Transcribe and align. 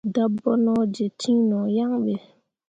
Dabonoje 0.13 1.05
cin 1.19 1.37
no 1.49 1.59
yan 1.75 1.93
be. 2.03 2.15